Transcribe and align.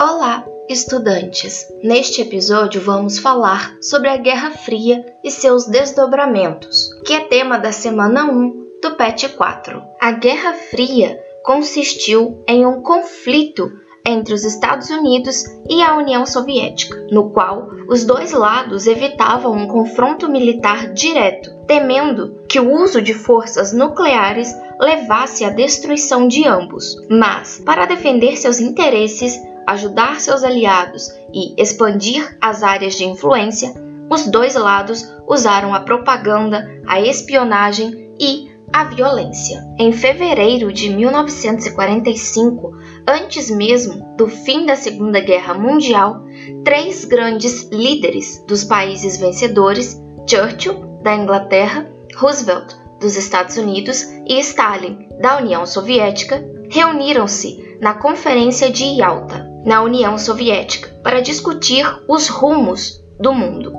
Olá, 0.00 0.44
estudantes! 0.68 1.66
Neste 1.82 2.22
episódio 2.22 2.80
vamos 2.80 3.18
falar 3.18 3.74
sobre 3.82 4.08
a 4.08 4.16
Guerra 4.16 4.52
Fria 4.52 5.04
e 5.24 5.30
seus 5.30 5.66
desdobramentos, 5.66 6.88
que 7.04 7.14
é 7.14 7.24
tema 7.24 7.58
da 7.58 7.72
semana 7.72 8.24
1 8.30 8.78
do 8.80 8.94
PET 8.94 9.30
4. 9.30 9.82
A 10.00 10.12
Guerra 10.12 10.52
Fria 10.52 11.18
consistiu 11.42 12.44
em 12.46 12.64
um 12.64 12.80
conflito 12.80 13.72
entre 14.06 14.32
os 14.32 14.44
Estados 14.44 14.88
Unidos 14.88 15.44
e 15.68 15.82
a 15.82 15.96
União 15.96 16.24
Soviética, 16.24 16.96
no 17.10 17.30
qual 17.30 17.68
os 17.88 18.04
dois 18.04 18.30
lados 18.30 18.86
evitavam 18.86 19.52
um 19.52 19.66
confronto 19.66 20.30
militar 20.30 20.92
direto, 20.92 21.50
temendo 21.66 22.38
que 22.48 22.60
o 22.60 22.72
uso 22.72 23.02
de 23.02 23.14
forças 23.14 23.72
nucleares 23.72 24.54
levasse 24.80 25.44
à 25.44 25.50
destruição 25.50 26.28
de 26.28 26.46
ambos. 26.46 26.96
Mas, 27.10 27.60
para 27.64 27.84
defender 27.84 28.36
seus 28.36 28.60
interesses, 28.60 29.36
ajudar 29.68 30.18
seus 30.18 30.42
aliados 30.42 31.12
e 31.32 31.54
expandir 31.60 32.38
as 32.40 32.62
áreas 32.62 32.94
de 32.94 33.04
influência, 33.04 33.74
os 34.10 34.26
dois 34.26 34.54
lados 34.54 35.06
usaram 35.26 35.74
a 35.74 35.80
propaganda, 35.80 36.66
a 36.86 36.98
espionagem 37.00 38.14
e 38.18 38.50
a 38.72 38.84
violência. 38.84 39.62
Em 39.78 39.92
fevereiro 39.92 40.72
de 40.72 40.88
1945, 40.88 42.72
antes 43.06 43.50
mesmo 43.50 44.16
do 44.16 44.26
fim 44.26 44.64
da 44.64 44.74
Segunda 44.74 45.20
Guerra 45.20 45.52
Mundial, 45.52 46.22
três 46.64 47.04
grandes 47.04 47.68
líderes 47.70 48.42
dos 48.48 48.64
países 48.64 49.18
vencedores, 49.18 50.02
Churchill, 50.26 50.98
da 51.02 51.14
Inglaterra, 51.14 51.86
Roosevelt, 52.16 52.74
dos 52.98 53.16
Estados 53.16 53.58
Unidos 53.58 54.02
e 54.26 54.40
Stalin, 54.40 55.08
da 55.20 55.38
União 55.38 55.66
Soviética, 55.66 56.42
reuniram-se 56.70 57.78
na 57.80 57.94
Conferência 57.94 58.70
de 58.70 58.84
Yalta, 58.84 59.47
na 59.64 59.82
União 59.82 60.16
Soviética, 60.18 60.88
para 61.02 61.20
discutir 61.20 61.84
os 62.08 62.28
rumos 62.28 63.04
do 63.18 63.32
mundo. 63.32 63.72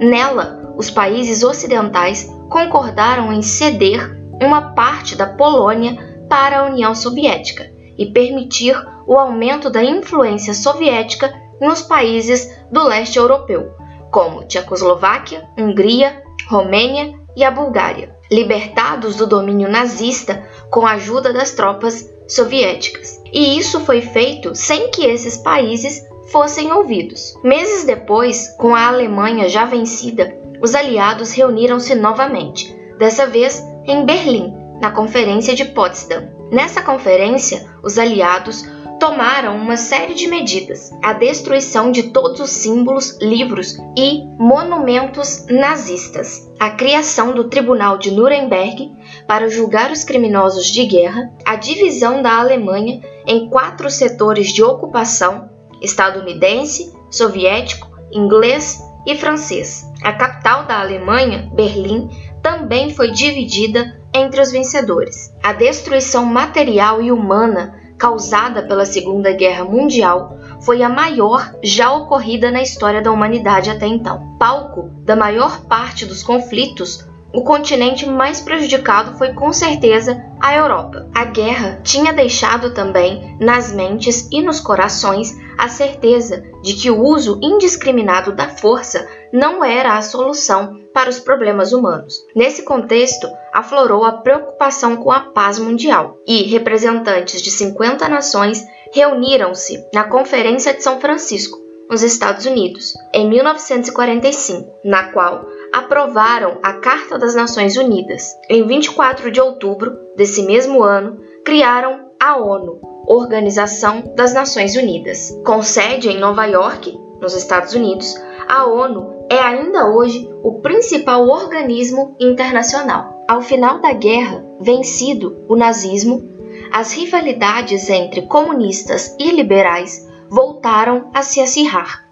Nela, 0.00 0.72
os 0.76 0.90
países 0.90 1.42
ocidentais 1.42 2.28
concordaram 2.50 3.32
em 3.32 3.42
ceder 3.42 4.18
uma 4.42 4.72
parte 4.74 5.16
da 5.16 5.26
Polônia 5.26 5.96
para 6.28 6.60
a 6.60 6.66
União 6.66 6.94
Soviética 6.94 7.70
e 7.96 8.06
permitir 8.06 8.76
o 9.06 9.18
aumento 9.18 9.70
da 9.70 9.82
influência 9.84 10.54
soviética 10.54 11.32
nos 11.60 11.82
países 11.82 12.58
do 12.70 12.82
leste 12.82 13.18
europeu, 13.18 13.72
como 14.10 14.44
Tchecoslováquia, 14.44 15.48
Hungria, 15.56 16.22
Romênia 16.48 17.12
e 17.36 17.44
a 17.44 17.50
Bulgária, 17.50 18.13
libertados 18.34 19.16
do 19.16 19.26
domínio 19.26 19.68
nazista 19.68 20.44
com 20.70 20.86
a 20.86 20.92
ajuda 20.92 21.32
das 21.32 21.52
tropas 21.52 22.10
soviéticas. 22.26 23.20
E 23.32 23.58
isso 23.58 23.80
foi 23.80 24.00
feito 24.00 24.54
sem 24.54 24.90
que 24.90 25.06
esses 25.06 25.36
países 25.36 26.04
fossem 26.30 26.72
ouvidos. 26.72 27.38
Meses 27.44 27.84
depois, 27.84 28.48
com 28.58 28.74
a 28.74 28.88
Alemanha 28.88 29.48
já 29.48 29.64
vencida, 29.64 30.34
os 30.60 30.74
aliados 30.74 31.32
reuniram-se 31.32 31.94
novamente, 31.94 32.74
dessa 32.98 33.26
vez 33.26 33.62
em 33.86 34.04
Berlim, 34.04 34.52
na 34.80 34.90
Conferência 34.90 35.54
de 35.54 35.66
Potsdam. 35.66 36.28
Nessa 36.50 36.82
conferência, 36.82 37.68
os 37.82 37.98
aliados 37.98 38.64
tomaram 39.04 39.58
uma 39.58 39.76
série 39.76 40.14
de 40.14 40.26
medidas: 40.26 40.90
a 41.02 41.12
destruição 41.12 41.90
de 41.90 42.04
todos 42.04 42.40
os 42.40 42.48
símbolos, 42.48 43.18
livros 43.20 43.76
e 43.94 44.24
monumentos 44.38 45.44
nazistas, 45.46 46.50
a 46.58 46.70
criação 46.70 47.34
do 47.34 47.44
Tribunal 47.44 47.98
de 47.98 48.10
Nuremberg 48.10 48.90
para 49.26 49.46
julgar 49.46 49.90
os 49.92 50.04
criminosos 50.04 50.68
de 50.68 50.86
guerra, 50.86 51.30
a 51.44 51.54
divisão 51.54 52.22
da 52.22 52.38
Alemanha 52.38 53.02
em 53.26 53.46
quatro 53.50 53.90
setores 53.90 54.48
de 54.48 54.62
ocupação: 54.62 55.50
estadunidense, 55.82 56.90
soviético, 57.10 57.86
inglês 58.10 58.82
e 59.04 59.14
francês. 59.16 59.84
A 60.02 60.14
capital 60.14 60.64
da 60.64 60.80
Alemanha, 60.80 61.50
Berlim, 61.52 62.08
também 62.40 62.88
foi 62.88 63.10
dividida 63.10 64.00
entre 64.14 64.40
os 64.40 64.50
vencedores. 64.50 65.30
A 65.42 65.52
destruição 65.52 66.24
material 66.24 67.02
e 67.02 67.12
humana 67.12 67.83
causada 67.98 68.62
pela 68.62 68.84
Segunda 68.84 69.32
Guerra 69.32 69.64
Mundial 69.64 70.38
foi 70.62 70.82
a 70.82 70.88
maior 70.88 71.54
já 71.62 71.92
ocorrida 71.92 72.50
na 72.50 72.62
história 72.62 73.02
da 73.02 73.12
humanidade 73.12 73.70
até 73.70 73.86
então. 73.86 74.36
Palco 74.38 74.90
da 75.00 75.14
maior 75.14 75.62
parte 75.62 76.06
dos 76.06 76.22
conflitos, 76.22 77.04
o 77.32 77.42
continente 77.42 78.08
mais 78.08 78.40
prejudicado 78.40 79.18
foi 79.18 79.32
com 79.32 79.52
certeza 79.52 80.24
a 80.40 80.54
Europa. 80.54 81.08
A 81.14 81.24
guerra 81.24 81.80
tinha 81.82 82.12
deixado 82.12 82.72
também 82.72 83.36
nas 83.40 83.72
mentes 83.72 84.28
e 84.30 84.40
nos 84.40 84.60
corações 84.60 85.36
a 85.58 85.68
certeza 85.68 86.44
de 86.62 86.74
que 86.74 86.90
o 86.90 87.02
uso 87.02 87.40
indiscriminado 87.42 88.32
da 88.32 88.48
força 88.48 89.08
não 89.32 89.64
era 89.64 89.96
a 89.96 90.02
solução 90.02 90.83
para 90.94 91.10
os 91.10 91.18
problemas 91.18 91.72
humanos. 91.72 92.24
Nesse 92.34 92.62
contexto, 92.62 93.28
aflorou 93.52 94.04
a 94.04 94.12
preocupação 94.12 94.96
com 94.96 95.10
a 95.10 95.20
paz 95.20 95.58
mundial 95.58 96.16
e 96.24 96.44
representantes 96.44 97.42
de 97.42 97.50
50 97.50 98.08
nações 98.08 98.64
reuniram-se 98.92 99.84
na 99.92 100.04
Conferência 100.04 100.72
de 100.72 100.84
São 100.84 101.00
Francisco, 101.00 101.58
nos 101.90 102.02
Estados 102.02 102.46
Unidos, 102.46 102.94
em 103.12 103.28
1945, 103.28 104.72
na 104.84 105.12
qual 105.12 105.46
aprovaram 105.72 106.58
a 106.62 106.74
Carta 106.74 107.18
das 107.18 107.34
Nações 107.34 107.76
Unidas. 107.76 108.38
Em 108.48 108.64
24 108.64 109.30
de 109.32 109.40
outubro 109.40 109.98
desse 110.16 110.44
mesmo 110.44 110.82
ano, 110.82 111.20
criaram 111.44 112.12
a 112.22 112.36
ONU, 112.36 112.80
Organização 113.06 114.14
das 114.14 114.32
Nações 114.32 114.76
Unidas. 114.76 115.36
Com 115.44 115.62
sede 115.62 116.08
em 116.08 116.18
Nova 116.18 116.46
York, 116.46 116.96
nos 117.20 117.34
Estados 117.34 117.74
Unidos, 117.74 118.14
a 118.48 118.64
ONU 118.66 119.13
é 119.30 119.38
ainda 119.38 119.90
hoje 119.90 120.28
o 120.42 120.60
principal 120.60 121.26
organismo 121.28 122.14
internacional. 122.20 123.24
Ao 123.26 123.40
final 123.40 123.80
da 123.80 123.92
guerra, 123.92 124.44
vencido 124.60 125.44
o 125.48 125.56
nazismo, 125.56 126.22
as 126.70 126.92
rivalidades 126.92 127.88
entre 127.88 128.22
comunistas 128.22 129.14
e 129.18 129.30
liberais 129.30 130.06
voltaram 130.28 131.10
a 131.14 131.22
se 131.22 131.40
acirrar. 131.40 132.04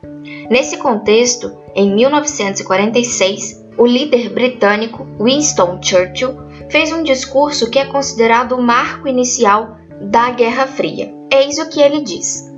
Nesse 0.50 0.76
contexto, 0.76 1.56
em 1.74 1.94
1946, 1.94 3.64
o 3.76 3.86
líder 3.86 4.30
britânico 4.30 5.06
Winston 5.18 5.80
Churchill 5.82 6.36
fez 6.70 6.92
um 6.92 7.02
discurso 7.02 7.70
que 7.70 7.78
é 7.78 7.86
considerado 7.86 8.52
o 8.52 8.62
marco 8.62 9.08
inicial 9.08 9.76
da 10.00 10.30
Guerra 10.30 10.66
Fria. 10.66 11.12
Eis 11.32 11.58
o 11.58 11.68
que 11.68 11.80
ele 11.80 12.02
diz: 12.02 12.51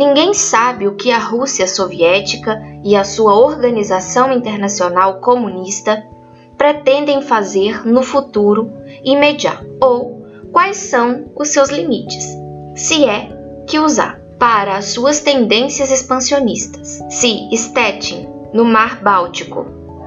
Ninguém 0.00 0.32
sabe 0.32 0.88
o 0.88 0.94
que 0.94 1.10
a 1.10 1.18
Rússia 1.18 1.66
soviética 1.66 2.58
e 2.82 2.96
a 2.96 3.04
sua 3.04 3.34
organização 3.34 4.32
internacional 4.32 5.20
comunista 5.20 6.02
pretendem 6.56 7.20
fazer 7.20 7.86
no 7.86 8.02
futuro 8.02 8.72
imediato, 9.04 9.66
ou 9.78 10.26
quais 10.50 10.78
são 10.78 11.30
os 11.36 11.50
seus 11.50 11.68
limites, 11.68 12.26
se 12.74 13.04
é 13.04 13.28
que 13.66 13.78
usar, 13.78 14.18
para 14.38 14.78
as 14.78 14.86
suas 14.86 15.20
tendências 15.20 15.90
expansionistas. 15.90 17.04
Se 17.10 17.50
Stettin, 17.54 18.26
no 18.54 18.64
Mar 18.64 19.02
Báltico, 19.02 19.66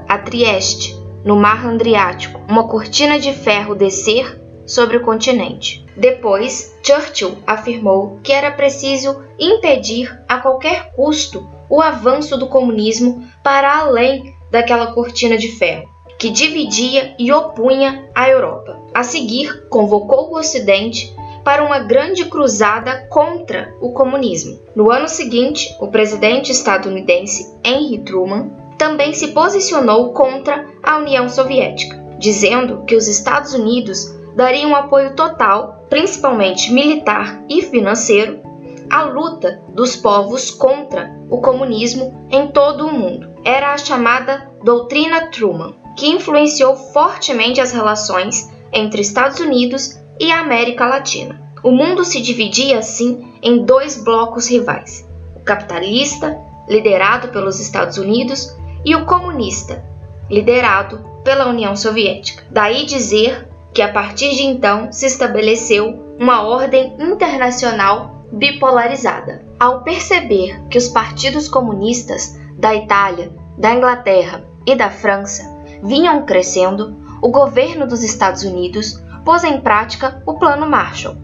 a 0.09 0.17
Trieste, 0.17 0.99
no 1.23 1.35
Mar 1.35 1.67
Adriático, 1.67 2.41
uma 2.49 2.67
cortina 2.67 3.19
de 3.19 3.31
ferro 3.31 3.75
descer 3.75 4.41
sobre 4.65 4.97
o 4.97 5.03
continente. 5.03 5.82
Depois, 5.95 6.75
Churchill 6.83 7.37
afirmou 7.45 8.19
que 8.23 8.31
era 8.31 8.51
preciso 8.51 9.23
impedir 9.39 10.19
a 10.27 10.39
qualquer 10.39 10.91
custo 10.95 11.47
o 11.69 11.81
avanço 11.81 12.37
do 12.37 12.47
comunismo 12.47 13.27
para 13.43 13.77
além 13.77 14.35
daquela 14.51 14.93
cortina 14.93 15.37
de 15.37 15.49
ferro 15.49 15.93
que 16.23 16.29
dividia 16.29 17.15
e 17.19 17.33
opunha 17.33 18.07
a 18.15 18.29
Europa. 18.29 18.79
A 18.93 19.03
seguir, 19.03 19.67
convocou 19.67 20.29
o 20.29 20.37
Ocidente 20.37 21.13
para 21.43 21.61
uma 21.61 21.79
grande 21.79 22.23
cruzada 22.25 23.05
contra 23.09 23.75
o 23.81 23.91
comunismo. 23.91 24.57
No 24.73 24.89
ano 24.89 25.09
seguinte, 25.09 25.75
o 25.81 25.89
presidente 25.89 26.49
estadunidense 26.49 27.53
Henry 27.61 27.99
Truman 27.99 28.49
também 28.77 29.11
se 29.13 29.33
posicionou 29.33 30.13
contra 30.13 30.65
a 30.81 30.95
União 30.95 31.27
Soviética, 31.27 32.01
dizendo 32.17 32.85
que 32.85 32.95
os 32.95 33.09
Estados 33.09 33.53
Unidos 33.53 34.15
daria 34.33 34.65
um 34.65 34.77
apoio 34.77 35.15
total, 35.17 35.82
principalmente 35.93 36.73
militar 36.73 37.43
e 37.47 37.61
financeiro, 37.61 38.41
à 38.89 39.03
luta 39.03 39.61
dos 39.75 39.95
povos 39.95 40.49
contra 40.49 41.15
o 41.29 41.39
comunismo 41.39 42.27
em 42.31 42.47
todo 42.47 42.87
o 42.87 42.91
mundo. 42.91 43.29
Era 43.45 43.75
a 43.75 43.77
chamada 43.77 44.51
Doutrina 44.63 45.27
Truman, 45.27 45.75
que 45.95 46.07
influenciou 46.07 46.75
fortemente 46.75 47.61
as 47.61 47.71
relações 47.71 48.51
entre 48.71 49.01
Estados 49.01 49.39
Unidos 49.39 50.01
e 50.19 50.31
a 50.31 50.39
América 50.39 50.87
Latina. 50.87 51.39
O 51.63 51.69
mundo 51.69 52.03
se 52.03 52.23
dividia 52.23 52.79
assim 52.79 53.31
em 53.39 53.63
dois 53.63 54.03
blocos 54.03 54.49
rivais: 54.49 55.07
o 55.35 55.41
capitalista, 55.41 56.35
liderado 56.67 57.27
pelos 57.27 57.59
Estados 57.59 57.99
Unidos, 57.99 58.57
e 58.83 58.95
o 58.95 59.05
comunista, 59.05 59.85
liderado 60.27 61.07
pela 61.23 61.45
União 61.45 61.75
Soviética. 61.75 62.43
Daí 62.49 62.83
dizer 62.83 63.47
que 63.73 63.81
a 63.81 63.91
partir 63.91 64.35
de 64.35 64.43
então 64.43 64.91
se 64.91 65.05
estabeleceu 65.05 66.15
uma 66.19 66.43
ordem 66.43 66.95
internacional 66.99 68.23
bipolarizada. 68.31 69.43
Ao 69.59 69.83
perceber 69.83 70.61
que 70.69 70.77
os 70.77 70.87
partidos 70.87 71.47
comunistas 71.47 72.37
da 72.57 72.73
Itália, 72.75 73.31
da 73.57 73.73
Inglaterra 73.73 74.45
e 74.65 74.75
da 74.75 74.89
França 74.89 75.43
vinham 75.81 76.25
crescendo, 76.25 76.95
o 77.21 77.29
governo 77.29 77.87
dos 77.87 78.03
Estados 78.03 78.43
Unidos 78.43 79.01
pôs 79.23 79.43
em 79.43 79.61
prática 79.61 80.21
o 80.25 80.35
Plano 80.35 80.67
Marshall, 80.67 81.15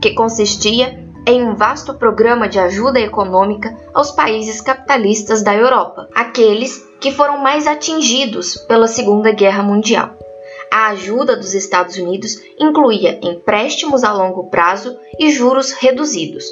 que 0.00 0.10
consistia 0.10 1.06
em 1.26 1.42
um 1.42 1.56
vasto 1.56 1.94
programa 1.94 2.48
de 2.48 2.58
ajuda 2.58 3.00
econômica 3.00 3.76
aos 3.92 4.12
países 4.12 4.60
capitalistas 4.60 5.42
da 5.42 5.54
Europa, 5.54 6.08
aqueles 6.14 6.86
que 7.00 7.10
foram 7.10 7.38
mais 7.38 7.66
atingidos 7.66 8.56
pela 8.68 8.86
Segunda 8.86 9.32
Guerra 9.32 9.62
Mundial. 9.62 10.16
A 10.70 10.88
ajuda 10.88 11.36
dos 11.36 11.54
Estados 11.54 11.96
Unidos 11.96 12.40
incluía 12.58 13.18
empréstimos 13.22 14.04
a 14.04 14.12
longo 14.12 14.44
prazo 14.44 14.98
e 15.18 15.30
juros 15.30 15.72
reduzidos, 15.72 16.44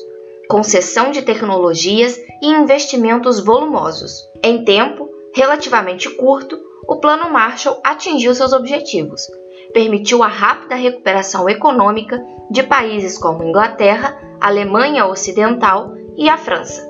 concessão 0.49 1.11
de 1.11 1.23
tecnologias 1.23 2.19
e 2.41 2.47
investimentos 2.47 3.41
volumosos. 3.41 4.29
Em 4.43 4.65
tempo 4.65 5.09
relativamente 5.35 6.09
curto, 6.11 6.59
o 6.87 6.97
Plano 6.97 7.31
Marshall 7.31 7.81
atingiu 7.83 8.35
seus 8.35 8.53
objetivos. 8.53 9.29
Permitiu 9.73 10.23
a 10.23 10.29
rápida 10.29 10.77
recuperação 10.77 11.49
econômica 11.49 12.25
de 12.51 12.63
países 12.63 13.19
como 13.19 13.43
Inglaterra, 13.43 14.17
Alemanha 14.41 15.07
Ocidental 15.07 15.95
e 16.17 16.29
a 16.29 16.39
França. 16.39 16.87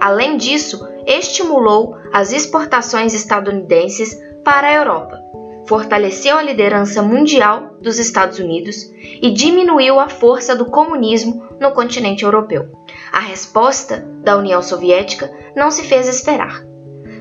Além 0.00 0.36
disso, 0.36 0.86
estimulou 1.06 1.96
as 2.12 2.32
exportações 2.32 3.14
estadunidenses 3.14 4.20
para 4.44 4.68
a 4.68 4.74
Europa, 4.74 5.18
fortaleceu 5.66 6.36
a 6.36 6.42
liderança 6.42 7.02
mundial 7.02 7.76
dos 7.80 7.98
Estados 7.98 8.38
Unidos 8.38 8.90
e 9.20 9.30
diminuiu 9.30 9.98
a 10.00 10.08
força 10.08 10.54
do 10.56 10.66
comunismo 10.66 11.48
no 11.60 11.72
continente 11.72 12.24
europeu. 12.24 12.68
A 13.12 13.20
resposta 13.20 14.06
da 14.22 14.36
União 14.36 14.62
Soviética 14.62 15.30
não 15.54 15.70
se 15.70 15.84
fez 15.84 16.08
esperar. 16.08 16.64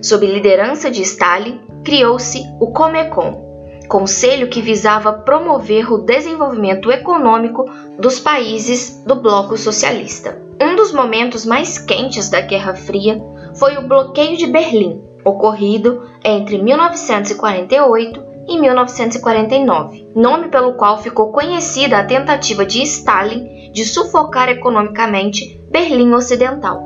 Sob 0.01 0.25
liderança 0.25 0.89
de 0.89 1.01
Stalin, 1.03 1.61
criou-se 1.83 2.41
o 2.59 2.67
Comecon, 2.67 3.51
conselho 3.87 4.49
que 4.49 4.61
visava 4.61 5.13
promover 5.13 5.91
o 5.91 5.99
desenvolvimento 5.99 6.91
econômico 6.91 7.65
dos 7.99 8.19
países 8.19 9.03
do 9.05 9.15
bloco 9.15 9.57
socialista. 9.57 10.41
Um 10.61 10.75
dos 10.75 10.93
momentos 10.93 11.45
mais 11.45 11.77
quentes 11.77 12.29
da 12.29 12.41
Guerra 12.41 12.73
Fria 12.73 13.21
foi 13.55 13.77
o 13.77 13.87
bloqueio 13.87 14.37
de 14.37 14.47
Berlim, 14.47 15.01
ocorrido 15.25 16.03
entre 16.23 16.57
1948 16.61 18.30
e 18.51 18.59
1949, 18.59 20.09
nome 20.13 20.49
pelo 20.49 20.73
qual 20.73 21.01
ficou 21.01 21.31
conhecida 21.31 21.97
a 21.97 22.03
tentativa 22.03 22.65
de 22.65 22.83
Stalin 22.83 23.71
de 23.71 23.85
sufocar 23.85 24.49
economicamente 24.49 25.57
Berlim 25.69 26.13
Ocidental. 26.13 26.83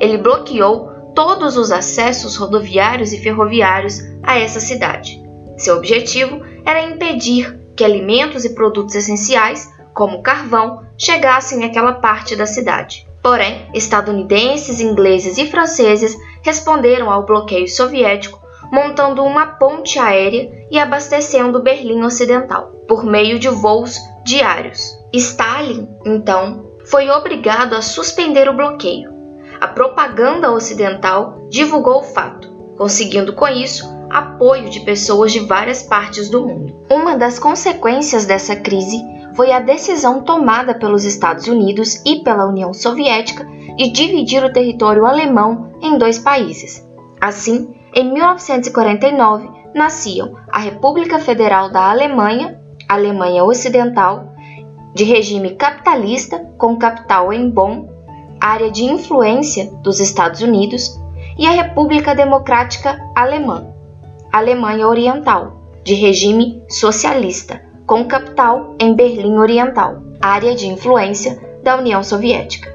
Ele 0.00 0.18
bloqueou 0.18 0.90
todos 1.14 1.56
os 1.56 1.70
acessos 1.70 2.34
rodoviários 2.34 3.12
e 3.12 3.18
ferroviários 3.18 4.00
a 4.20 4.36
essa 4.36 4.58
cidade. 4.58 5.22
Seu 5.56 5.76
objetivo 5.76 6.42
era 6.64 6.82
impedir 6.82 7.56
que 7.76 7.84
alimentos 7.84 8.44
e 8.44 8.50
produtos 8.50 8.96
essenciais, 8.96 9.72
como 9.94 10.22
carvão, 10.22 10.82
chegassem 10.98 11.64
àquela 11.64 11.92
parte 11.92 12.34
da 12.34 12.46
cidade. 12.46 13.06
Porém, 13.22 13.68
estadunidenses, 13.72 14.80
ingleses 14.80 15.38
e 15.38 15.46
franceses 15.46 16.16
responderam 16.42 17.10
ao 17.10 17.24
bloqueio 17.24 17.68
soviético 17.68 18.45
montando 18.70 19.22
uma 19.24 19.46
ponte 19.46 19.98
aérea 19.98 20.66
e 20.70 20.78
abastecendo 20.78 21.62
Berlim 21.62 22.02
Ocidental 22.02 22.72
por 22.86 23.04
meio 23.04 23.38
de 23.38 23.48
voos 23.48 23.98
diários. 24.24 24.98
Stalin, 25.12 25.88
então, 26.04 26.66
foi 26.86 27.08
obrigado 27.10 27.74
a 27.74 27.82
suspender 27.82 28.48
o 28.48 28.56
bloqueio 28.56 29.16
a 29.60 29.68
propaganda 29.68 30.52
ocidental 30.52 31.40
divulgou 31.48 32.00
o 32.00 32.02
fato, 32.02 32.52
conseguindo 32.76 33.32
com 33.32 33.48
isso 33.48 33.90
apoio 34.10 34.68
de 34.68 34.80
pessoas 34.80 35.32
de 35.32 35.40
várias 35.40 35.82
partes 35.82 36.28
do 36.28 36.46
mundo. 36.46 36.76
Uma 36.90 37.16
das 37.16 37.38
consequências 37.38 38.26
dessa 38.26 38.54
crise 38.54 39.02
foi 39.34 39.52
a 39.52 39.60
decisão 39.60 40.22
tomada 40.22 40.74
pelos 40.74 41.04
Estados 41.04 41.46
Unidos 41.46 42.02
e 42.04 42.22
pela 42.22 42.46
União 42.46 42.72
Soviética 42.72 43.46
de 43.76 43.90
dividir 43.90 44.44
o 44.44 44.52
território 44.52 45.04
alemão 45.04 45.72
em 45.82 45.98
dois 45.98 46.18
países. 46.18 46.86
Assim, 47.20 47.74
em 47.94 48.12
1949, 48.12 49.48
nasciam 49.74 50.34
a 50.48 50.58
República 50.58 51.18
Federal 51.18 51.70
da 51.70 51.90
Alemanha, 51.90 52.60
Alemanha 52.88 53.44
Ocidental, 53.44 54.34
de 54.94 55.04
regime 55.04 55.54
capitalista 55.54 56.38
com 56.56 56.76
capital 56.76 57.32
em 57.32 57.50
Bonn 57.50 57.96
área 58.40 58.70
de 58.70 58.84
influência 58.84 59.70
dos 59.82 60.00
Estados 60.00 60.40
Unidos, 60.40 61.00
e 61.38 61.46
a 61.46 61.50
República 61.50 62.14
Democrática 62.14 62.98
Alemã, 63.14 63.66
Alemanha 64.32 64.86
Oriental, 64.86 65.56
de 65.84 65.94
regime 65.94 66.62
socialista, 66.68 67.60
com 67.86 68.04
capital 68.06 68.74
em 68.80 68.94
Berlim 68.94 69.36
Oriental, 69.36 70.02
área 70.20 70.54
de 70.54 70.66
influência 70.66 71.38
da 71.62 71.76
União 71.76 72.02
Soviética. 72.02 72.74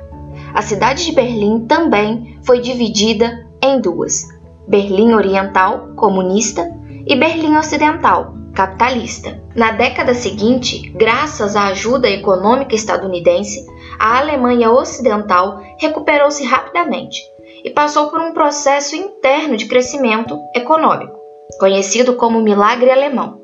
A 0.54 0.62
cidade 0.62 1.06
de 1.06 1.12
Berlim 1.12 1.62
também 1.62 2.38
foi 2.44 2.60
dividida 2.60 3.48
em 3.62 3.80
duas: 3.80 4.28
Berlim 4.72 5.14
Oriental, 5.14 5.90
comunista, 5.98 6.66
e 7.06 7.14
Berlim 7.14 7.58
Ocidental, 7.58 8.34
capitalista. 8.56 9.38
Na 9.54 9.74
década 9.74 10.14
seguinte, 10.14 10.90
graças 10.96 11.58
à 11.58 11.66
ajuda 11.68 12.10
econômica 12.10 12.74
estadunidense, 12.74 13.66
a 14.00 14.20
Alemanha 14.20 14.72
Ocidental 14.72 15.62
recuperou-se 15.78 16.46
rapidamente 16.46 17.22
e 17.66 17.70
passou 17.70 18.08
por 18.10 18.22
um 18.22 18.34
processo 18.34 18.96
interno 18.96 19.58
de 19.58 19.66
crescimento 19.66 20.40
econômico, 20.56 21.20
conhecido 21.60 22.16
como 22.16 22.42
milagre 22.42 22.90
alemão. 22.90 23.42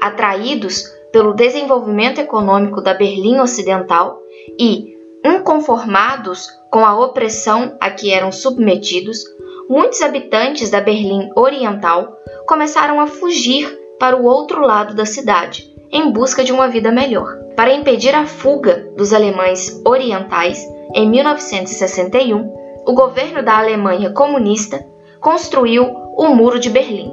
Atraídos 0.00 0.84
pelo 1.12 1.34
desenvolvimento 1.34 2.20
econômico 2.20 2.80
da 2.80 2.94
Berlim 2.94 3.40
Ocidental 3.40 4.20
e 4.56 4.94
inconformados 5.24 6.46
com 6.70 6.84
a 6.84 6.96
opressão 6.96 7.76
a 7.80 7.90
que 7.90 8.12
eram 8.12 8.30
submetidos, 8.30 9.24
muitos 9.70 10.02
habitantes 10.02 10.68
da 10.68 10.80
Berlim 10.80 11.30
Oriental 11.36 12.16
começaram 12.44 13.00
a 13.00 13.06
fugir 13.06 13.72
para 14.00 14.16
o 14.16 14.24
outro 14.24 14.60
lado 14.60 14.96
da 14.96 15.06
cidade 15.06 15.72
em 15.92 16.10
busca 16.10 16.42
de 16.42 16.50
uma 16.52 16.66
vida 16.66 16.90
melhor. 16.90 17.38
Para 17.54 17.72
impedir 17.72 18.12
a 18.12 18.26
fuga 18.26 18.90
dos 18.96 19.12
alemães 19.12 19.80
orientais, 19.86 20.60
em 20.92 21.08
1961, 21.08 22.52
o 22.84 22.92
governo 22.94 23.44
da 23.44 23.58
Alemanha 23.58 24.10
comunista 24.10 24.84
construiu 25.20 25.84
o 26.16 26.28
Muro 26.34 26.58
de 26.58 26.68
Berlim, 26.68 27.12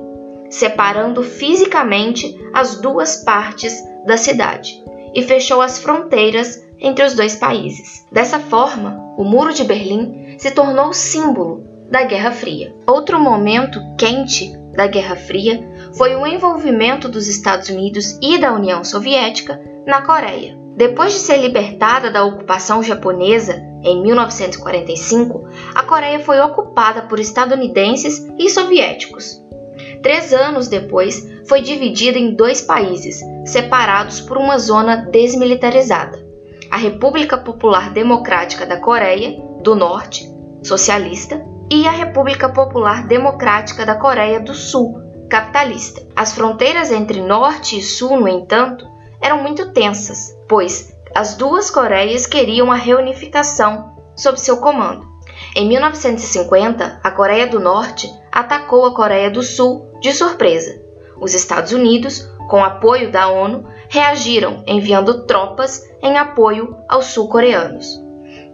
separando 0.49 1.21
fisicamente 1.21 2.35
as 2.55 2.81
duas 2.81 3.23
partes 3.23 3.77
da 4.03 4.17
cidade 4.17 4.83
e 5.13 5.21
fechou 5.21 5.61
as 5.61 5.77
fronteiras 5.77 6.65
entre 6.79 7.05
os 7.05 7.13
dois 7.13 7.35
países. 7.35 8.03
Dessa 8.11 8.39
forma, 8.39 8.97
o 9.15 9.23
Muro 9.23 9.53
de 9.53 9.63
Berlim 9.63 10.37
se 10.39 10.49
tornou 10.51 10.91
símbolo 10.93 11.66
da 11.89 12.03
Guerra 12.03 12.31
Fria. 12.31 12.75
Outro 12.85 13.19
momento 13.19 13.79
quente 13.97 14.51
da 14.73 14.87
Guerra 14.87 15.15
Fria 15.15 15.67
foi 15.93 16.15
o 16.15 16.25
envolvimento 16.27 17.09
dos 17.09 17.27
Estados 17.27 17.69
Unidos 17.69 18.17
e 18.21 18.37
da 18.37 18.53
União 18.53 18.83
Soviética 18.83 19.59
na 19.85 20.01
Coreia. 20.01 20.57
Depois 20.75 21.13
de 21.13 21.19
ser 21.19 21.37
libertada 21.37 22.11
da 22.11 22.23
ocupação 22.23 22.83
japonesa 22.83 23.59
em 23.83 24.01
1945, 24.03 25.47
a 25.73 25.83
Coreia 25.83 26.19
foi 26.19 26.39
ocupada 26.39 27.03
por 27.03 27.19
estadunidenses 27.19 28.27
e 28.37 28.49
soviéticos. 28.49 29.41
Três 30.03 30.31
anos 30.33 30.67
depois, 30.67 31.27
foi 31.47 31.61
dividida 31.61 32.19
em 32.19 32.35
dois 32.35 32.61
países, 32.61 33.19
separados 33.45 34.21
por 34.21 34.37
uma 34.37 34.59
zona 34.59 34.97
desmilitarizada: 35.11 36.23
a 36.69 36.77
República 36.77 37.37
Popular 37.37 37.91
Democrática 37.91 38.65
da 38.65 38.77
Coreia 38.77 39.41
do 39.63 39.75
Norte, 39.75 40.29
socialista, 40.63 41.43
e 41.69 41.87
a 41.87 41.91
República 41.91 42.49
Popular 42.49 43.05
Democrática 43.07 43.85
da 43.85 43.95
Coreia 43.95 44.39
do 44.39 44.53
Sul, 44.53 45.27
capitalista. 45.29 46.01
As 46.15 46.33
fronteiras 46.33 46.91
entre 46.91 47.21
Norte 47.21 47.77
e 47.77 47.81
Sul, 47.81 48.19
no 48.19 48.27
entanto, 48.27 48.87
eram 49.21 49.41
muito 49.41 49.73
tensas, 49.73 50.35
pois 50.47 50.95
as 51.13 51.35
duas 51.35 51.69
Coreias 51.69 52.25
queriam 52.25 52.71
a 52.71 52.75
reunificação 52.75 53.97
sob 54.15 54.39
seu 54.39 54.57
comando. 54.57 55.05
Em 55.55 55.67
1950, 55.67 57.01
a 57.03 57.11
Coreia 57.11 57.47
do 57.47 57.59
Norte 57.59 58.11
atacou 58.31 58.85
a 58.85 58.95
Coreia 58.95 59.29
do 59.29 59.43
Sul 59.43 59.91
de 59.99 60.13
surpresa. 60.13 60.81
Os 61.19 61.33
Estados 61.33 61.71
Unidos, 61.73 62.29
com 62.49 62.63
apoio 62.63 63.11
da 63.11 63.27
ONU, 63.27 63.65
reagiram 63.89 64.63
enviando 64.65 65.25
tropas 65.25 65.83
em 66.01 66.17
apoio 66.17 66.77
aos 66.87 67.05
sul-coreanos. 67.07 67.99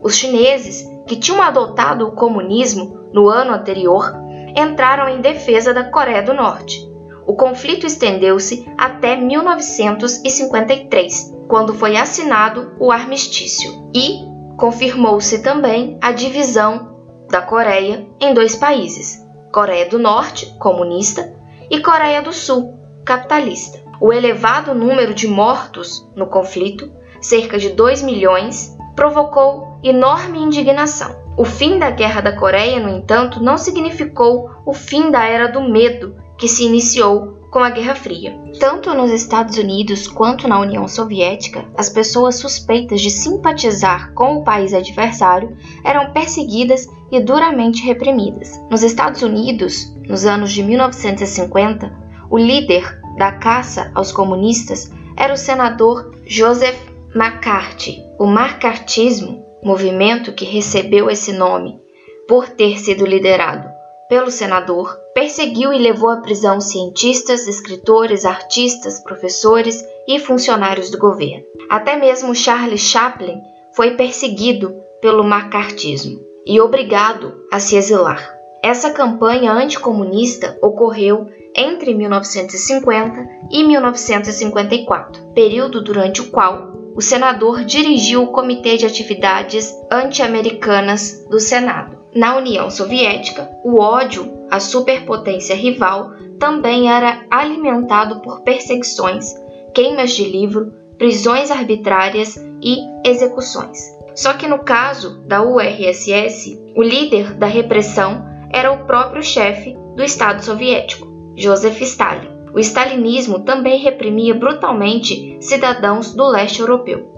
Os 0.02 0.16
chineses, 0.16 0.86
que 1.08 1.16
tinham 1.16 1.42
adotado 1.42 2.08
o 2.08 2.12
comunismo 2.12 3.08
no 3.12 3.30
ano 3.30 3.54
anterior, 3.54 4.14
entraram 4.56 5.10
em 5.10 5.22
defesa 5.22 5.74
da 5.74 5.86
Coreia 5.86 6.22
do 6.22 6.34
Norte. 6.34 6.88
O 7.26 7.36
conflito 7.36 7.86
estendeu-se 7.86 8.70
até 8.78 9.16
1953, 9.16 11.34
quando 11.48 11.74
foi 11.74 11.96
assinado 11.98 12.74
o 12.80 12.92
armistício, 12.92 13.90
e, 13.94 14.20
confirmou-se 14.58 15.42
também 15.42 15.98
a 16.02 16.12
divisão 16.12 16.98
da 17.30 17.42
Coreia 17.42 18.06
em 18.20 18.34
dois 18.34 18.56
países: 18.56 19.26
Coreia 19.52 19.88
do 19.88 19.98
Norte, 19.98 20.54
comunista, 20.60 21.34
e 21.70 21.80
Coreia 21.80 22.22
do 22.22 22.34
Sul, 22.34 22.78
capitalista. 23.06 23.82
O 24.02 24.12
elevado 24.12 24.76
número 24.76 25.14
de 25.14 25.28
mortos 25.28 26.06
no 26.16 26.28
conflito, 26.28 26.92
cerca 27.22 27.58
de 27.58 27.70
2 27.70 28.04
milhões, 28.04 28.76
provocou 28.96 29.73
enorme 29.84 30.40
indignação. 30.40 31.22
O 31.36 31.44
fim 31.44 31.78
da 31.78 31.92
Guerra 31.92 32.22
da 32.22 32.36
Coreia, 32.36 32.80
no 32.80 32.90
entanto, 32.90 33.42
não 33.42 33.58
significou 33.58 34.52
o 34.66 34.74
fim 34.74 35.12
da 35.12 35.26
era 35.26 35.48
do 35.48 35.62
medo 35.62 36.16
que 36.38 36.48
se 36.48 36.64
iniciou 36.64 37.34
com 37.54 37.60
a 37.60 37.70
Guerra 37.70 37.94
Fria. 37.94 38.36
Tanto 38.60 38.94
nos 38.96 39.12
Estados 39.12 39.58
Unidos 39.58 40.08
quanto 40.08 40.48
na 40.48 40.60
União 40.60 40.88
Soviética, 40.88 41.66
as 41.78 41.88
pessoas 41.88 42.38
suspeitas 42.38 43.00
de 43.00 43.12
simpatizar 43.12 44.12
com 44.14 44.38
o 44.38 44.44
país 44.44 44.74
adversário 44.74 45.56
eram 45.84 46.12
perseguidas 46.12 46.88
e 47.12 47.20
duramente 47.20 47.84
reprimidas. 47.84 48.60
Nos 48.72 48.82
Estados 48.82 49.22
Unidos, 49.22 49.94
nos 50.08 50.26
anos 50.26 50.52
de 50.52 50.64
1950, 50.64 51.94
o 52.28 52.38
líder 52.40 53.00
da 53.18 53.34
caça 53.34 53.92
aos 53.94 54.12
comunistas 54.12 54.92
era 55.16 55.34
o 55.34 55.38
senador 55.38 56.16
Joseph 56.26 56.80
McCarthy. 57.14 58.04
O 58.18 58.26
macartismo, 58.26 59.43
movimento 59.64 60.34
que 60.34 60.46
recebeu 60.46 61.10
esse 61.10 61.32
nome 61.32 61.80
por 62.28 62.50
ter 62.50 62.80
sido 62.80 63.06
liderado 63.06 63.74
pelo 64.14 64.30
senador, 64.30 64.96
perseguiu 65.16 65.74
e 65.74 65.80
levou 65.80 66.10
à 66.10 66.18
prisão 66.18 66.62
cientistas, 66.62 67.48
escritores, 67.48 68.26
artistas, 68.26 69.00
professores 69.00 69.84
e 70.08 70.20
funcionários 70.20 70.92
do 70.92 71.00
governo. 71.00 71.44
Até 71.68 71.96
mesmo 71.96 72.36
Charles 72.36 72.82
Chaplin 72.82 73.42
foi 73.72 73.96
perseguido 73.96 74.76
pelo 75.02 75.24
macartismo 75.24 76.20
e 76.46 76.62
obrigado 76.62 77.46
a 77.52 77.60
se 77.60 77.76
exilar. 77.76 78.32
Essa 78.62 78.92
campanha 78.92 79.52
anticomunista 79.52 80.60
ocorreu 80.62 81.28
entre 81.56 81.96
1950 81.96 83.28
e 83.52 83.64
1954, 83.64 85.34
período 85.34 85.84
durante 85.84 86.22
o 86.22 86.30
qual 86.30 86.83
o 86.96 87.02
senador 87.02 87.64
dirigiu 87.64 88.24
o 88.24 88.32
Comitê 88.32 88.78
de 88.78 88.86
Atividades 88.86 89.74
Anti-Americanas 89.92 91.26
do 91.30 91.40
Senado. 91.40 92.04
Na 92.14 92.38
União 92.38 92.70
Soviética, 92.70 93.50
o 93.64 93.80
ódio 93.80 94.46
à 94.52 94.60
superpotência 94.60 95.56
rival 95.56 96.12
também 96.38 96.92
era 96.92 97.26
alimentado 97.32 98.22
por 98.22 98.42
perseguições, 98.42 99.34
queimas 99.74 100.12
de 100.12 100.24
livro, 100.26 100.74
prisões 100.98 101.50
arbitrárias 101.50 102.38
e 102.62 102.78
execuções. 103.04 103.80
Só 104.16 104.34
que 104.34 104.48
no 104.48 104.60
caso 104.60 105.22
da 105.26 105.42
URSS, 105.42 106.60
o 106.76 106.84
líder 106.84 107.34
da 107.34 107.48
repressão 107.48 108.26
era 108.52 108.72
o 108.72 108.86
próprio 108.86 109.24
chefe 109.24 109.76
do 109.96 110.04
Estado 110.04 110.44
soviético, 110.44 111.08
Joseph 111.36 111.82
Stalin. 111.82 112.33
O 112.54 112.60
stalinismo 112.60 113.40
também 113.40 113.80
reprimia 113.80 114.36
brutalmente 114.36 115.38
cidadãos 115.42 116.14
do 116.14 116.28
leste 116.28 116.60
europeu. 116.60 117.12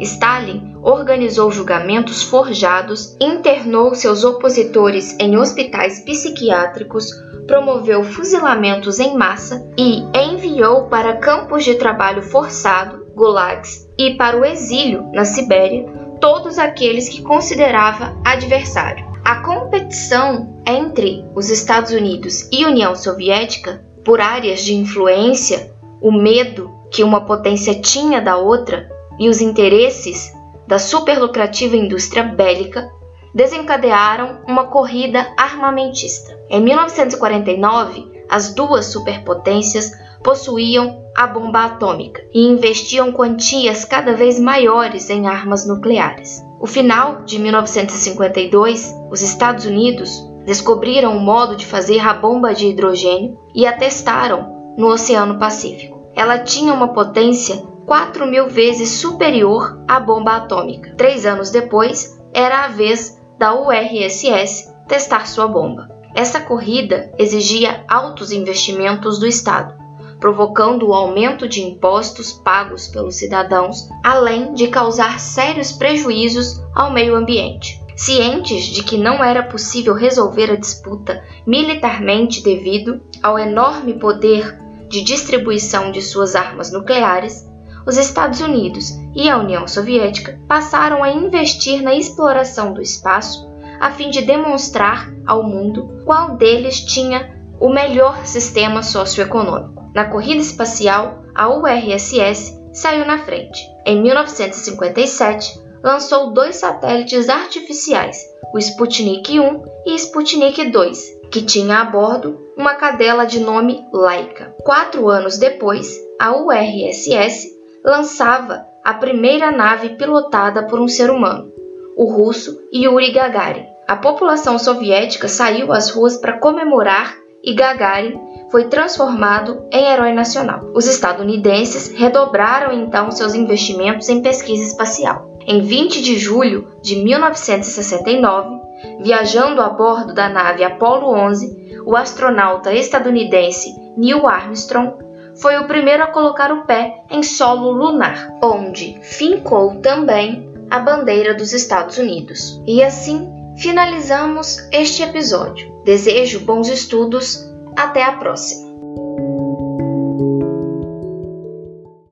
Stalin 0.00 0.76
organizou 0.82 1.50
julgamentos 1.50 2.22
forjados, 2.22 3.16
internou 3.20 3.94
seus 3.94 4.24
opositores 4.24 5.16
em 5.20 5.36
hospitais 5.36 6.00
psiquiátricos, 6.00 7.10
promoveu 7.46 8.02
fuzilamentos 8.02 8.98
em 8.98 9.16
massa 9.16 9.66
e 9.76 10.02
enviou 10.18 10.84
para 10.84 11.18
campos 11.18 11.64
de 11.64 11.74
trabalho 11.74 12.22
forçado, 12.22 13.06
gulags, 13.14 13.88
e 13.98 14.14
para 14.14 14.38
o 14.38 14.44
exílio 14.44 15.10
na 15.12 15.24
Sibéria 15.24 15.84
todos 16.20 16.58
aqueles 16.58 17.08
que 17.08 17.22
considerava 17.22 18.16
adversário. 18.24 19.04
A 19.24 19.42
competição 19.42 20.60
entre 20.66 21.24
os 21.34 21.50
Estados 21.50 21.92
Unidos 21.92 22.48
e 22.52 22.64
União 22.64 22.94
Soviética 22.94 23.84
por 24.04 24.20
áreas 24.20 24.62
de 24.64 24.74
influência, 24.74 25.72
o 26.00 26.10
medo 26.10 26.70
que 26.90 27.04
uma 27.04 27.24
potência 27.24 27.80
tinha 27.80 28.20
da 28.20 28.36
outra 28.36 28.88
e 29.18 29.28
os 29.28 29.40
interesses 29.40 30.32
da 30.66 30.78
superlucrativa 30.78 31.76
indústria 31.76 32.22
bélica 32.22 32.90
desencadearam 33.34 34.40
uma 34.46 34.64
corrida 34.64 35.32
armamentista. 35.36 36.38
Em 36.48 36.60
1949, 36.60 38.24
as 38.28 38.54
duas 38.54 38.86
superpotências 38.86 39.90
possuíam 40.22 41.04
a 41.16 41.26
bomba 41.26 41.64
atômica 41.64 42.22
e 42.32 42.46
investiam 42.46 43.12
quantias 43.12 43.84
cada 43.84 44.14
vez 44.14 44.38
maiores 44.38 45.10
em 45.10 45.26
armas 45.26 45.66
nucleares. 45.66 46.42
O 46.60 46.66
final 46.66 47.22
de 47.24 47.38
1952, 47.38 48.94
os 49.10 49.22
Estados 49.22 49.64
Unidos 49.64 50.29
descobriram 50.50 51.16
um 51.16 51.20
modo 51.20 51.54
de 51.54 51.64
fazer 51.64 52.00
a 52.00 52.12
bomba 52.12 52.52
de 52.52 52.66
hidrogênio 52.66 53.38
e 53.54 53.68
a 53.68 53.72
testaram 53.72 54.74
no 54.76 54.88
Oceano 54.88 55.38
Pacífico. 55.38 56.10
Ela 56.12 56.38
tinha 56.40 56.74
uma 56.74 56.88
potência 56.88 57.64
4 57.86 58.26
mil 58.26 58.48
vezes 58.48 58.88
superior 58.88 59.80
à 59.86 60.00
bomba 60.00 60.34
atômica. 60.34 60.92
Três 60.96 61.24
anos 61.24 61.50
depois, 61.50 62.20
era 62.34 62.64
a 62.64 62.68
vez 62.68 63.16
da 63.38 63.54
URSS 63.54 64.74
testar 64.88 65.28
sua 65.28 65.46
bomba. 65.46 65.88
Essa 66.16 66.40
corrida 66.40 67.12
exigia 67.16 67.84
altos 67.88 68.32
investimentos 68.32 69.20
do 69.20 69.28
Estado, 69.28 69.76
provocando 70.18 70.88
o 70.88 70.94
aumento 70.94 71.46
de 71.46 71.62
impostos 71.62 72.32
pagos 72.32 72.88
pelos 72.88 73.14
cidadãos, 73.14 73.88
além 74.02 74.52
de 74.52 74.66
causar 74.66 75.20
sérios 75.20 75.70
prejuízos 75.70 76.60
ao 76.74 76.92
meio 76.92 77.14
ambiente. 77.14 77.79
Cientes 78.00 78.64
de 78.64 78.82
que 78.82 78.96
não 78.96 79.22
era 79.22 79.42
possível 79.42 79.92
resolver 79.92 80.50
a 80.50 80.56
disputa 80.56 81.22
militarmente 81.46 82.42
devido 82.42 83.02
ao 83.22 83.38
enorme 83.38 83.92
poder 83.98 84.58
de 84.88 85.02
distribuição 85.02 85.92
de 85.92 86.00
suas 86.00 86.34
armas 86.34 86.72
nucleares, 86.72 87.46
os 87.86 87.98
Estados 87.98 88.40
Unidos 88.40 88.98
e 89.14 89.28
a 89.28 89.36
União 89.36 89.68
Soviética 89.68 90.40
passaram 90.48 91.04
a 91.04 91.10
investir 91.10 91.82
na 91.82 91.94
exploração 91.94 92.72
do 92.72 92.80
espaço 92.80 93.46
a 93.78 93.90
fim 93.90 94.08
de 94.08 94.22
demonstrar 94.22 95.12
ao 95.26 95.42
mundo 95.42 96.02
qual 96.06 96.38
deles 96.38 96.80
tinha 96.80 97.38
o 97.60 97.68
melhor 97.68 98.24
sistema 98.24 98.82
socioeconômico. 98.82 99.90
Na 99.94 100.06
corrida 100.06 100.40
espacial, 100.40 101.22
a 101.34 101.50
URSS 101.50 102.58
saiu 102.72 103.04
na 103.04 103.18
frente. 103.18 103.60
Em 103.84 104.00
1957, 104.00 105.68
lançou 105.82 106.32
dois 106.32 106.56
satélites 106.56 107.28
artificiais, 107.28 108.24
o 108.52 108.58
Sputnik 108.58 109.38
1 109.38 109.64
e 109.86 109.94
Sputnik 109.94 110.70
2, 110.70 111.20
que 111.30 111.42
tinha 111.42 111.80
a 111.80 111.84
bordo 111.84 112.38
uma 112.56 112.74
cadela 112.74 113.24
de 113.24 113.40
nome 113.40 113.84
Laika. 113.92 114.54
Quatro 114.62 115.08
anos 115.08 115.38
depois, 115.38 115.96
a 116.18 116.36
URSS 116.36 117.58
lançava 117.84 118.66
a 118.84 118.94
primeira 118.94 119.50
nave 119.50 119.90
pilotada 119.90 120.66
por 120.66 120.80
um 120.80 120.88
ser 120.88 121.10
humano, 121.10 121.52
o 121.96 122.04
russo 122.04 122.60
Yuri 122.72 123.12
Gagarin. 123.12 123.66
A 123.86 123.96
população 123.96 124.58
soviética 124.58 125.28
saiu 125.28 125.72
às 125.72 125.90
ruas 125.90 126.16
para 126.16 126.38
comemorar 126.38 127.16
e 127.42 127.54
Gagarin 127.54 128.18
foi 128.50 128.68
transformado 128.68 129.66
em 129.72 129.90
herói 129.90 130.12
nacional. 130.12 130.70
Os 130.74 130.86
estadunidenses 130.86 131.88
redobraram 131.88 132.72
então 132.72 133.10
seus 133.10 133.34
investimentos 133.34 134.08
em 134.08 134.22
pesquisa 134.22 134.64
espacial. 134.64 135.29
Em 135.46 135.62
20 135.62 136.02
de 136.02 136.18
julho 136.18 136.76
de 136.82 136.96
1969, 136.96 138.60
viajando 139.00 139.60
a 139.60 139.70
bordo 139.70 140.14
da 140.14 140.28
nave 140.28 140.64
Apollo 140.64 141.08
11, 141.08 141.82
o 141.86 141.96
astronauta 141.96 142.72
estadunidense 142.74 143.74
Neil 143.96 144.26
Armstrong 144.26 144.94
foi 145.36 145.56
o 145.58 145.66
primeiro 145.66 146.02
a 146.02 146.08
colocar 146.08 146.52
o 146.52 146.64
pé 146.66 147.02
em 147.10 147.22
solo 147.22 147.70
lunar, 147.70 148.30
onde 148.42 149.00
fincou 149.02 149.80
também 149.80 150.50
a 150.70 150.78
bandeira 150.78 151.34
dos 151.34 151.52
Estados 151.52 151.98
Unidos. 151.98 152.60
E 152.66 152.82
assim 152.82 153.28
finalizamos 153.56 154.68
este 154.70 155.02
episódio. 155.02 155.70
Desejo 155.84 156.40
bons 156.40 156.68
estudos. 156.68 157.50
Até 157.76 158.02
a 158.02 158.12
próxima! 158.12 158.69